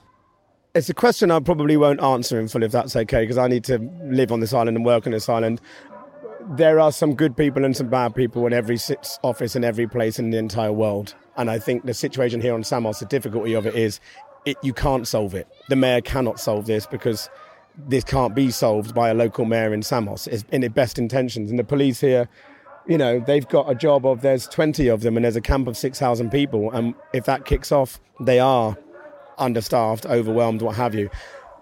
It's 0.74 0.88
a 0.88 0.94
question 0.94 1.30
I 1.30 1.38
probably 1.38 1.76
won't 1.76 2.02
answer 2.02 2.40
in 2.40 2.48
full 2.48 2.64
if 2.64 2.72
that's 2.72 2.96
okay, 2.96 3.22
because 3.22 3.38
I 3.38 3.46
need 3.46 3.62
to 3.64 3.78
live 4.02 4.32
on 4.32 4.40
this 4.40 4.52
island 4.52 4.76
and 4.76 4.84
work 4.84 5.06
on 5.06 5.12
this 5.12 5.28
island 5.28 5.60
there 6.50 6.78
are 6.78 6.92
some 6.92 7.14
good 7.14 7.36
people 7.36 7.64
and 7.64 7.76
some 7.76 7.88
bad 7.88 8.14
people 8.14 8.46
in 8.46 8.52
every 8.52 8.78
office 9.22 9.56
and 9.56 9.64
every 9.64 9.86
place 9.86 10.18
in 10.18 10.30
the 10.30 10.38
entire 10.38 10.72
world. 10.72 11.14
And 11.36 11.50
I 11.50 11.58
think 11.58 11.84
the 11.84 11.94
situation 11.94 12.40
here 12.40 12.54
on 12.54 12.64
Samos, 12.64 12.98
the 12.98 13.06
difficulty 13.06 13.54
of 13.54 13.66
it 13.66 13.74
is 13.74 14.00
it, 14.44 14.56
you 14.62 14.72
can't 14.72 15.08
solve 15.08 15.34
it. 15.34 15.48
The 15.68 15.76
mayor 15.76 16.00
cannot 16.00 16.38
solve 16.38 16.66
this 16.66 16.86
because 16.86 17.30
this 17.76 18.04
can't 18.04 18.34
be 18.34 18.50
solved 18.50 18.94
by 18.94 19.08
a 19.08 19.14
local 19.14 19.44
mayor 19.44 19.74
in 19.74 19.82
Samos 19.82 20.26
it's 20.26 20.44
in 20.52 20.62
its 20.62 20.74
best 20.74 20.98
intentions. 20.98 21.50
And 21.50 21.58
the 21.58 21.64
police 21.64 22.00
here, 22.00 22.28
you 22.86 22.98
know, 22.98 23.20
they've 23.20 23.48
got 23.48 23.70
a 23.70 23.74
job 23.74 24.06
of 24.06 24.20
there's 24.20 24.46
20 24.46 24.88
of 24.88 25.00
them 25.00 25.16
and 25.16 25.24
there's 25.24 25.36
a 25.36 25.40
camp 25.40 25.66
of 25.66 25.76
6,000 25.76 26.30
people. 26.30 26.70
And 26.70 26.94
if 27.12 27.24
that 27.24 27.46
kicks 27.46 27.72
off, 27.72 28.00
they 28.20 28.38
are 28.38 28.76
understaffed, 29.38 30.06
overwhelmed, 30.06 30.62
what 30.62 30.76
have 30.76 30.94
you. 30.94 31.10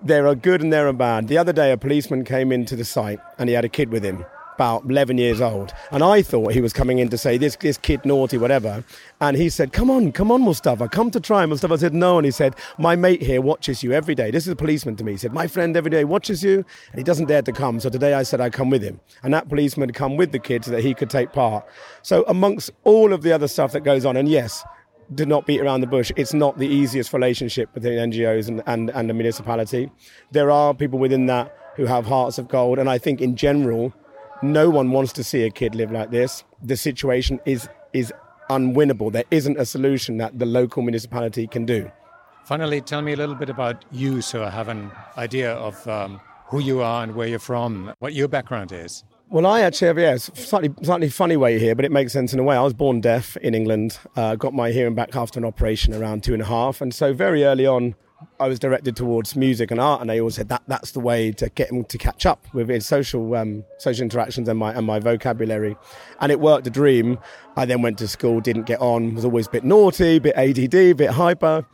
There 0.03 0.27
are 0.27 0.35
good 0.35 0.61
and 0.61 0.73
there 0.73 0.89
are 0.89 0.93
bad. 0.93 1.29
The 1.29 1.39
other 1.39 1.53
day, 1.53 1.71
a 1.71 1.77
policeman 1.77 2.25
came 2.25 2.51
into 2.51 2.75
the 2.75 2.85
site 2.85 3.21
and 3.39 3.49
he 3.49 3.55
had 3.55 3.65
a 3.65 3.69
kid 3.69 3.91
with 3.91 4.03
him 4.03 4.27
about 4.63 4.89
11 4.89 5.19
years 5.19 5.41
old. 5.41 5.73
And 5.91 6.05
I 6.05 6.23
thought 6.23 6.53
he 6.53 6.61
was 6.61 6.73
coming 6.73 7.01
in 7.01 7.09
to 7.09 7.19
say, 7.19 7.37
this, 7.37 7.57
this 7.57 7.77
kid 7.77 8.05
naughty, 8.05 8.39
whatever. 8.39 8.85
And 9.21 9.37
he 9.37 9.51
said, 9.51 9.73
come 9.73 9.91
on, 9.91 10.13
come 10.13 10.31
on, 10.31 10.43
Mustafa, 10.43 10.89
come 10.89 11.11
to 11.11 11.19
try. 11.19 11.45
Mustafa 11.47 11.79
said, 11.79 11.93
no. 11.93 12.17
And 12.17 12.25
he 12.25 12.31
said, 12.31 12.55
my 12.79 12.95
mate 12.95 13.21
here 13.21 13.41
watches 13.41 13.83
you 13.83 13.93
every 13.93 14.15
day. 14.15 14.31
This 14.31 14.47
is 14.47 14.53
a 14.53 14.57
policeman 14.57 14.95
to 14.97 15.05
me. 15.05 15.13
He 15.13 15.19
said, 15.19 15.33
my 15.33 15.49
friend 15.49 15.77
every 15.77 15.91
day 15.91 16.05
watches 16.05 16.45
you 16.45 16.65
and 16.93 16.99
he 16.99 17.03
doesn't 17.03 17.27
dare 17.27 17.43
to 17.43 17.51
come. 17.51 17.81
So 17.81 17.91
today 17.91 18.15
I 18.15 18.23
said 18.23 18.41
I'd 18.41 18.53
come 18.53 18.71
with 18.71 18.85
him. 18.85 19.01
And 19.25 19.35
that 19.35 19.49
policeman 19.49 19.89
had 19.89 19.97
come 19.97 20.17
with 20.17 20.31
the 20.31 20.39
kid 20.39 20.65
so 20.65 20.71
that 20.71 20.83
he 20.85 20.95
could 20.95 21.11
take 21.11 21.33
part. 21.33 21.67
So 22.03 22.25
amongst 22.29 22.71
all 22.85 23.13
of 23.13 23.23
the 23.23 23.33
other 23.33 23.49
stuff 23.49 23.73
that 23.73 23.81
goes 23.81 24.07
on, 24.07 24.17
and 24.17 24.29
yes, 24.29 24.65
do 25.13 25.27
not 25.27 25.45
beat 25.45 25.61
around 25.61 25.81
the 25.81 25.89
bush. 25.89 26.13
It's 26.15 26.35
not 26.35 26.59
the 26.59 26.69
easiest 26.69 27.13
relationship 27.13 27.75
between 27.75 27.95
NGOs 27.95 28.47
and, 28.47 28.63
and, 28.67 28.91
and 28.91 29.11
the 29.11 29.15
municipality. 29.15 29.91
There 30.31 30.53
are 30.53 30.73
people 30.73 31.01
within 31.01 31.27
that 31.27 31.53
who 31.75 31.87
have 31.87 32.07
hearts 32.07 32.39
of 32.39 32.47
gold, 32.47 32.79
and 32.79 32.89
I 32.89 32.99
think 32.99 33.21
in 33.21 33.35
general, 33.35 33.93
no 34.43 34.69
one 34.69 34.91
wants 34.91 35.13
to 35.15 35.25
see 35.25 35.45
a 35.45 35.51
kid 35.51 35.75
live 35.75 35.91
like 35.91 36.11
this. 36.11 36.45
The 36.63 36.77
situation 36.77 37.41
is 37.47 37.69
is 37.93 38.13
unwinnable. 38.51 39.13
There 39.13 39.25
isn't 39.31 39.59
a 39.59 39.65
solution 39.65 40.19
that 40.19 40.39
the 40.39 40.47
local 40.47 40.83
municipality 40.83 41.47
can 41.47 41.65
do. 41.65 41.91
Finally, 42.45 42.81
tell 42.81 43.03
me 43.03 43.13
a 43.13 43.17
little 43.17 43.35
bit 43.35 43.49
about 43.49 43.85
you 43.93 44.21
so 44.21 44.45
I 44.45 44.51
have 44.51 44.69
an 44.69 44.91
idea 45.17 45.53
of 45.55 45.87
um, 45.87 46.21
who 46.47 46.59
you 46.59 46.83
are 46.83 47.03
and 47.03 47.15
where 47.15 47.29
you're 47.29 47.39
from, 47.39 47.95
what 48.01 48.15
your 48.15 48.29
background 48.29 48.73
is. 48.73 49.05
Well, 49.31 49.47
I 49.47 49.63
actually 49.63 49.89
have, 49.89 49.99
yes, 49.99 50.31
slightly, 50.35 50.71
slightly 50.83 51.09
funny 51.09 51.39
way 51.39 51.59
here, 51.59 51.75
but 51.75 51.87
it 51.87 51.93
makes 51.93 52.13
sense 52.13 52.35
in 52.35 52.39
a 52.39 52.43
way. 52.43 52.55
I 52.55 52.63
was 52.63 52.75
born 52.75 53.01
deaf 53.01 53.37
in 53.39 53.55
England, 53.55 53.99
uh, 54.17 54.35
got 54.35 54.53
my 54.53 54.73
hearing 54.73 54.95
back 54.95 55.17
after 55.17 55.41
an 55.41 55.47
operation 55.47 55.95
around 55.95 56.23
two 56.23 56.35
and 56.35 56.43
a 56.43 56.47
half. 56.47 56.83
And 56.83 56.93
so 56.93 57.15
very 57.15 57.43
early 57.45 57.67
on, 57.67 57.95
I 58.41 58.49
was 58.49 58.59
directed 58.59 58.97
towards 58.97 59.37
music 59.37 59.71
and 59.71 59.81
art, 59.81 60.01
and 60.01 60.11
they 60.11 60.21
always 60.21 60.35
said 60.35 60.49
that 60.49 60.63
that's 60.67 60.93
the 60.93 61.01
way 61.01 61.33
to 61.33 61.49
get 61.51 61.71
him 61.71 61.85
to 61.85 61.99
catch 61.99 62.27
up 62.27 62.47
with 62.55 62.69
his 62.69 62.87
social 62.87 63.35
um, 63.35 63.65
social 63.79 64.03
interactions 64.03 64.49
and 64.49 64.59
my 64.59 64.73
and 64.73 64.87
my 64.87 64.99
vocabulary, 64.99 65.77
and 66.21 66.33
it 66.33 66.41
worked 66.41 66.67
a 66.67 66.71
dream. 66.71 67.19
I 67.57 67.65
then 67.65 67.83
went 67.83 67.99
to 67.99 68.09
school, 68.09 68.41
didn't 68.41 68.65
get 68.65 68.81
on, 68.81 69.15
was 69.15 69.25
always 69.25 69.47
a 69.47 69.51
bit 69.51 69.65
naughty, 69.65 70.19
bit 70.19 70.37
ADD, 70.37 70.97
bit 70.97 71.11
hyper, 71.11 71.67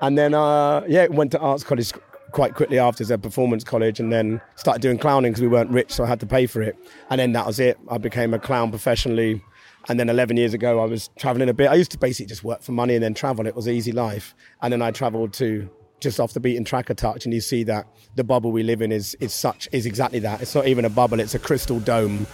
and 0.00 0.16
then 0.18 0.34
uh, 0.34 0.84
yeah, 0.88 1.06
went 1.08 1.32
to 1.32 1.38
arts 1.38 1.64
college 1.64 1.92
quite 2.34 2.54
quickly 2.54 2.78
after 2.78 3.02
as 3.02 3.10
a 3.10 3.16
performance 3.16 3.62
college 3.62 4.00
and 4.00 4.12
then 4.12 4.40
started 4.56 4.82
doing 4.82 4.98
clowning 4.98 5.30
because 5.30 5.40
we 5.40 5.48
weren't 5.48 5.70
rich 5.70 5.92
so 5.92 6.04
I 6.04 6.08
had 6.08 6.20
to 6.20 6.26
pay 6.26 6.46
for 6.46 6.60
it. 6.60 6.76
And 7.08 7.20
then 7.20 7.32
that 7.32 7.46
was 7.46 7.60
it. 7.60 7.78
I 7.88 7.96
became 7.96 8.34
a 8.34 8.38
clown 8.40 8.70
professionally. 8.70 9.40
And 9.88 10.00
then 10.00 10.08
11 10.08 10.36
years 10.36 10.52
ago 10.52 10.80
I 10.80 10.86
was 10.86 11.08
traveling 11.16 11.48
a 11.48 11.54
bit. 11.54 11.68
I 11.68 11.74
used 11.74 11.92
to 11.92 11.98
basically 11.98 12.26
just 12.26 12.42
work 12.42 12.60
for 12.60 12.72
money 12.72 12.94
and 12.94 13.04
then 13.04 13.14
travel. 13.14 13.46
It 13.46 13.54
was 13.54 13.68
easy 13.68 13.92
life. 13.92 14.34
And 14.60 14.72
then 14.72 14.82
I 14.82 14.90
traveled 14.90 15.32
to 15.34 15.70
just 16.00 16.20
off 16.20 16.32
the 16.32 16.40
beaten 16.40 16.64
track 16.64 16.90
a 16.90 16.94
touch 16.94 17.24
and 17.24 17.32
you 17.32 17.40
see 17.40 17.64
that 17.64 17.86
the 18.16 18.24
bubble 18.24 18.52
we 18.52 18.62
live 18.62 18.82
in 18.82 18.92
is 18.92 19.14
is 19.20 19.32
such 19.32 19.68
is 19.72 19.86
exactly 19.86 20.18
that 20.18 20.42
it's 20.42 20.54
not 20.54 20.66
even 20.66 20.84
a 20.84 20.90
bubble 20.90 21.18
it's 21.20 21.34
a 21.34 21.38
crystal 21.38 21.80
dome 21.80 22.26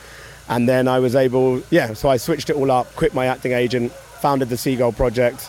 and 0.49 0.69
then 0.69 0.89
I 0.89 0.99
was 0.99 1.15
able 1.15 1.63
yeah 1.71 1.93
so 1.93 2.09
I 2.09 2.17
switched 2.17 2.51
it 2.51 2.57
all 2.57 2.71
up 2.71 2.95
quit 2.97 3.15
my 3.15 3.27
acting 3.27 3.53
agent 3.53 3.93
founded 3.93 4.49
the 4.49 4.57
Seagull 4.57 4.93
project 4.93 5.49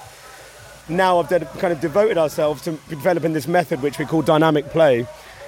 now 0.92 1.20
I've 1.20 1.30
kind 1.30 1.74
of 1.74 1.80
devoted 1.80 2.18
ourselves 2.18 2.62
to 2.64 2.72
developing 2.90 3.34
this 3.34 3.48
method 3.48 3.82
which 3.82 3.98
we 3.98 4.06
call 4.06 4.22
dynamic 4.22 4.66
play, 4.70 5.04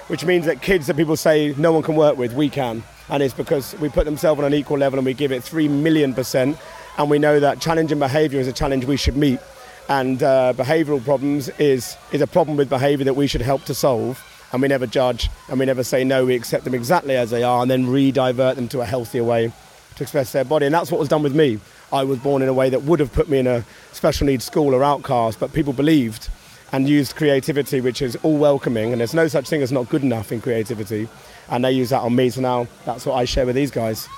which 0.08 0.24
means 0.24 0.46
that 0.46 0.62
kids 0.62 0.86
that 0.86 0.96
people 0.96 1.16
say 1.16 1.54
no 1.58 1.72
one 1.72 1.82
can 1.82 1.96
work 1.96 2.16
with, 2.16 2.32
we 2.32 2.48
can. 2.48 2.82
And 3.08 3.22
it's 3.22 3.34
because 3.34 3.74
we 3.80 3.88
put 3.88 4.06
themselves 4.06 4.40
on 4.40 4.46
an 4.46 4.54
equal 4.54 4.78
level 4.78 4.98
and 4.98 5.04
we 5.04 5.12
give 5.12 5.32
it 5.32 5.42
3 5.42 5.68
million 5.68 6.14
percent. 6.14 6.56
And 6.96 7.10
we 7.10 7.18
know 7.18 7.40
that 7.40 7.60
challenging 7.60 7.98
behaviour 7.98 8.40
is 8.40 8.48
a 8.48 8.52
challenge 8.52 8.84
we 8.84 8.96
should 8.96 9.16
meet. 9.16 9.40
And 9.88 10.22
uh, 10.22 10.54
behavioural 10.56 11.04
problems 11.04 11.48
is, 11.58 11.96
is 12.12 12.20
a 12.20 12.26
problem 12.26 12.56
with 12.56 12.68
behaviour 12.68 13.04
that 13.04 13.14
we 13.14 13.26
should 13.26 13.42
help 13.42 13.64
to 13.64 13.74
solve. 13.74 14.22
And 14.52 14.62
we 14.62 14.68
never 14.68 14.86
judge 14.86 15.30
and 15.48 15.58
we 15.58 15.66
never 15.66 15.82
say 15.82 16.04
no, 16.04 16.24
we 16.26 16.36
accept 16.36 16.64
them 16.64 16.74
exactly 16.74 17.16
as 17.16 17.30
they 17.30 17.42
are 17.42 17.62
and 17.62 17.70
then 17.70 17.88
re 17.88 18.12
divert 18.12 18.54
them 18.54 18.68
to 18.68 18.80
a 18.82 18.84
healthier 18.84 19.24
way 19.24 19.52
to 19.96 20.02
express 20.02 20.32
their 20.32 20.44
body. 20.44 20.66
And 20.66 20.74
that's 20.74 20.92
what 20.92 21.00
was 21.00 21.08
done 21.08 21.22
with 21.22 21.34
me. 21.34 21.58
I 21.92 22.04
was 22.04 22.18
born 22.18 22.40
in 22.40 22.48
a 22.48 22.52
way 22.52 22.70
that 22.70 22.82
would 22.82 23.00
have 23.00 23.12
put 23.12 23.28
me 23.28 23.38
in 23.38 23.46
a 23.46 23.64
special 23.92 24.26
needs 24.26 24.44
school 24.44 24.74
or 24.74 24.84
outcast, 24.84 25.40
but 25.40 25.52
people 25.52 25.72
believed 25.72 26.28
and 26.72 26.88
used 26.88 27.14
creativity, 27.14 27.80
which 27.80 28.02
is 28.02 28.16
all 28.22 28.36
welcoming. 28.36 28.92
And 28.92 29.00
there's 29.00 29.14
no 29.14 29.28
such 29.28 29.48
thing 29.48 29.62
as 29.62 29.70
not 29.70 29.88
good 29.88 30.02
enough 30.02 30.32
in 30.32 30.40
creativity. 30.40 31.08
And 31.48 31.64
they 31.64 31.72
use 31.72 31.90
that 31.90 32.02
on 32.02 32.16
me. 32.16 32.30
So 32.30 32.40
now 32.40 32.66
that's 32.84 33.06
what 33.06 33.14
I 33.14 33.24
share 33.24 33.46
with 33.46 33.54
these 33.54 33.70
guys. 33.70 34.08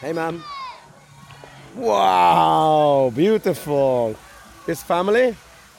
Hey, 0.00 0.12
man. 0.12 0.42
Wow, 1.74 3.12
beautiful. 3.14 4.16
This 4.68 4.82
family, 4.82 5.34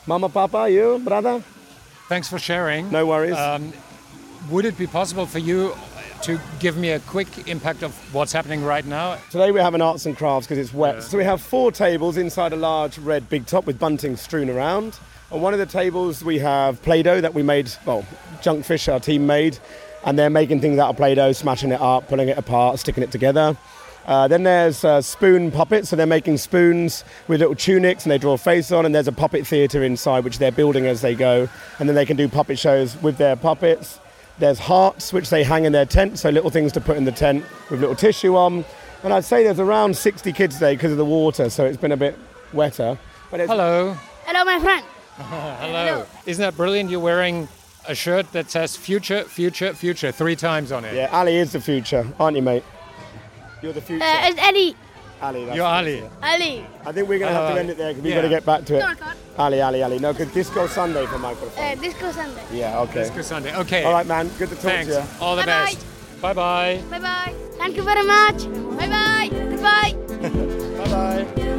Mama, 0.08 0.30
Papa, 0.30 0.68
you, 0.68 1.00
brother? 1.06 1.44
Thanks 2.08 2.28
for 2.28 2.40
sharing. 2.40 2.90
No 2.90 3.06
worries. 3.06 3.38
Um, 3.38 3.72
would 4.50 4.66
it 4.66 4.80
be 4.80 4.88
possible 4.88 5.28
for 5.28 5.38
you 5.38 5.76
to 6.24 6.40
give 6.60 6.76
me 6.76 6.90
a 6.90 7.00
quick 7.02 7.48
impact 7.48 7.84
of 7.84 7.94
what's 8.16 8.34
happening 8.34 8.64
right 8.64 8.84
now? 8.84 9.20
Today 9.30 9.52
we 9.52 9.60
have 9.60 9.76
an 9.76 9.82
arts 9.84 10.08
and 10.08 10.18
crafts 10.18 10.48
because 10.48 10.58
it's 10.58 10.74
wet. 10.74 10.96
Yeah. 10.96 11.02
So 11.02 11.20
we 11.20 11.24
have 11.24 11.40
four 11.40 11.72
tables 11.72 12.18
inside 12.18 12.52
a 12.52 12.56
large 12.56 12.98
red 12.98 13.30
big 13.30 13.46
top 13.46 13.68
with 13.68 13.78
bunting 13.78 14.18
strewn 14.18 14.50
around. 14.50 14.98
On 15.32 15.40
one 15.40 15.54
of 15.54 15.60
the 15.60 15.68
tables 15.68 16.24
we 16.24 16.40
have 16.40 16.82
Play-Doh 16.82 17.22
that 17.22 17.36
we 17.36 17.44
made, 17.44 17.72
well, 17.86 18.04
Junkfish, 18.42 18.92
our 18.92 19.00
team 19.00 19.28
made, 19.28 19.60
and 20.04 20.18
they're 20.18 20.32
making 20.32 20.62
things 20.62 20.80
out 20.80 20.90
of 20.90 20.98
Play-Doh, 20.98 21.34
smashing 21.34 21.72
it 21.72 21.80
up, 21.80 22.08
pulling 22.08 22.30
it 22.30 22.40
apart, 22.40 22.80
sticking 22.80 23.04
it 23.04 23.12
together. 23.12 23.56
Uh, 24.06 24.28
then 24.28 24.44
there's 24.44 24.84
uh, 24.84 25.02
spoon 25.02 25.52
puppets, 25.52 25.90
so 25.90 25.96
they're 25.96 26.06
making 26.08 26.38
spoons 26.38 27.04
with 27.28 27.40
little 27.40 27.56
tunics 27.56 28.04
and 28.06 28.12
they 28.12 28.18
draw 28.18 28.34
a 28.34 28.38
face 28.38 28.72
on, 28.72 28.86
and 28.86 28.94
there's 28.96 29.08
a 29.08 29.12
puppet 29.12 29.46
theatre 29.46 29.84
inside 29.84 30.24
which 30.24 30.40
they're 30.40 30.52
building 30.52 30.86
as 30.88 31.02
they 31.02 31.14
go, 31.14 31.48
and 31.80 31.88
then 31.88 31.96
they 31.96 32.06
can 32.06 32.18
do 32.18 32.28
puppet 32.28 32.58
shows 32.58 33.00
with 33.02 33.18
their 33.18 33.36
puppets. 33.36 34.00
There's 34.40 34.58
hearts 34.58 35.12
which 35.12 35.30
they 35.30 35.44
hang 35.44 35.66
in 35.66 35.74
their 35.74 35.86
tent, 35.86 36.18
so 36.18 36.30
little 36.30 36.50
things 36.50 36.72
to 36.74 36.82
put 36.82 36.98
in 36.98 37.04
the 37.06 37.12
tent 37.12 37.44
with 37.70 37.82
little 37.82 37.96
tissue 37.96 38.36
on. 38.36 38.66
And 39.04 39.14
I'd 39.14 39.26
say 39.26 39.44
there's 39.44 39.60
around 39.60 39.96
60 39.96 40.32
kids 40.34 40.56
today 40.56 40.76
because 40.76 40.92
of 40.92 40.98
the 40.98 41.06
water, 41.06 41.50
so 41.50 41.66
it's 41.66 41.78
been 41.78 41.92
a 41.92 41.98
bit 41.98 42.18
wetter. 42.54 42.98
Hello. 43.32 43.96
Hello, 44.26 44.44
my 44.46 44.60
friend. 44.60 44.86
Hello. 45.18 45.56
Hello. 45.60 46.06
Isn't 46.26 46.42
that 46.42 46.56
brilliant? 46.56 46.90
You're 46.90 47.00
wearing 47.00 47.48
a 47.88 47.96
shirt 47.96 48.32
that 48.32 48.50
says 48.50 48.76
future, 48.76 49.24
future, 49.24 49.74
future 49.74 50.12
three 50.12 50.36
times 50.36 50.72
on 50.72 50.86
it. 50.86 50.96
Yeah, 50.96 51.10
Ali 51.12 51.38
is 51.38 51.52
the 51.52 51.62
future, 51.62 52.08
aren't 52.20 52.38
you, 52.38 52.44
mate? 52.44 52.64
You're 53.62 53.74
the 53.74 53.82
future. 53.82 54.04
Uh, 54.04 54.28
it's 54.28 54.40
Eddie. 54.40 54.76
Ali. 55.22 55.54
You're 55.54 55.66
Ali. 55.66 56.04
Ali. 56.24 56.66
I 56.86 56.92
think 56.94 57.10
we're 57.10 57.20
going 57.20 57.34
to 57.34 57.40
have 57.40 57.54
to 57.54 57.60
end 57.60 57.70
it 57.70 57.78
there 57.78 57.90
because 57.90 58.04
we've 58.04 58.14
got 58.14 58.22
to 58.22 58.30
get 58.30 58.46
back 58.46 58.64
to 58.66 58.78
it. 58.78 58.80
No, 58.80 59.12
Ali, 59.38 59.62
Ali, 59.62 59.84
Ali. 59.84 60.00
No, 60.00 60.14
because 60.14 60.34
Disco 60.34 60.68
Sunday 60.68 61.06
for 61.08 61.20
microphone. 61.20 61.64
Uh, 61.64 61.76
Disco 61.76 62.12
Sunday. 62.12 62.44
Yeah, 62.54 62.80
okay. 62.82 63.04
Disco 63.04 63.22
Sunday. 63.22 63.56
Okay. 63.58 63.84
All 63.84 63.92
right, 63.92 64.08
man. 64.08 64.30
Good 64.38 64.50
to 64.50 64.56
talk 64.56 64.64
Thanks. 64.64 64.94
to 64.94 65.02
you. 65.02 65.08
All 65.20 65.36
the 65.36 65.42
bye 65.42 65.46
best. 65.46 65.86
Bye 66.22 66.34
bye. 66.34 66.82
Bye 66.90 67.00
bye. 67.00 67.36
Thank 67.58 67.76
you 67.76 67.84
very 67.84 68.04
much. 68.04 68.46
Bye 68.78 68.88
bye. 68.88 69.30
Goodbye. 69.32 69.94
bye 70.78 70.90
bye. 70.90 71.50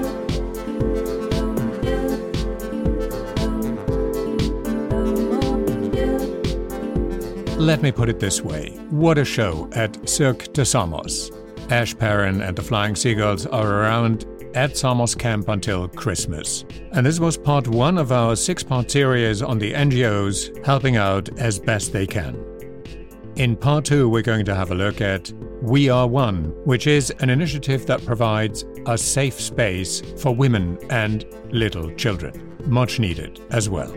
Let 7.59 7.83
me 7.83 7.93
put 7.93 8.09
it 8.09 8.21
this 8.21 8.43
way 8.43 8.71
what 8.89 9.19
a 9.19 9.25
show 9.25 9.69
at 9.75 10.09
Cirque 10.09 10.51
de 10.55 10.65
Samos. 10.65 11.31
Ash 11.71 11.97
Perrin 11.97 12.43
and 12.43 12.57
the 12.57 12.63
Flying 12.63 12.97
Seagulls 12.97 13.47
are 13.47 13.81
around 13.81 14.27
at 14.55 14.77
Samos 14.77 15.15
Camp 15.15 15.49
until 15.49 15.87
Christmas. 15.89 16.65
And 16.93 17.07
this 17.07 17.21
was 17.21 17.37
part 17.37 17.69
one 17.69 17.97
of 17.97 18.11
our 18.11 18.35
six 18.35 18.63
part 18.63 18.91
series 18.91 19.41
on 19.43 19.59
the 19.59 19.73
NGOs 19.73 20.65
helping 20.67 20.97
out 20.97 21.29
as 21.39 21.61
best 21.61 21.93
they 21.93 22.07
can. 22.07 22.45
In 23.37 23.57
part 23.57 23.85
two, 23.85 24.09
we're 24.09 24.23
going 24.23 24.45
to 24.47 24.55
have 24.55 24.73
a 24.73 24.75
look 24.75 25.01
at 25.01 25.33
We 25.63 25.89
Are 25.89 26.09
One, 26.09 26.53
which 26.65 26.87
is 26.89 27.11
an 27.21 27.31
initiative 27.31 27.87
that 27.87 28.05
provides 28.05 28.65
a 28.87 28.99
safe 28.99 29.41
space 29.41 30.03
for 30.19 30.35
women 30.35 30.79
and 30.91 31.25
little 31.53 31.91
children. 31.95 32.57
Much 32.67 32.99
needed 32.99 33.41
as 33.51 33.71
well. 33.71 33.95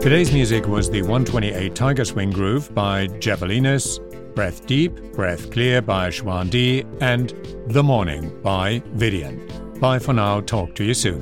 Today's 0.00 0.32
music 0.32 0.66
was 0.66 0.88
the 0.88 1.02
128 1.02 1.74
Tiger 1.74 2.06
Swing 2.06 2.30
Groove 2.30 2.74
by 2.74 3.06
Javelinas, 3.06 4.00
Breath 4.34 4.64
Deep, 4.66 4.94
Breath 5.12 5.50
Clear 5.50 5.82
by 5.82 6.08
Schwandi, 6.08 6.86
and 7.02 7.34
The 7.66 7.82
Morning 7.82 8.40
by 8.40 8.80
Vidian. 8.96 9.78
Bye 9.78 9.98
for 9.98 10.14
now, 10.14 10.40
talk 10.40 10.74
to 10.76 10.84
you 10.84 10.94
soon. 10.94 11.20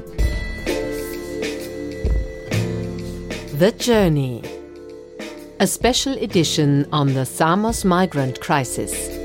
The 3.58 3.74
Journey, 3.76 4.44
a 5.58 5.66
special 5.66 6.12
edition 6.12 6.86
on 6.92 7.14
the 7.14 7.26
Samos 7.26 7.84
migrant 7.84 8.40
crisis. 8.40 9.17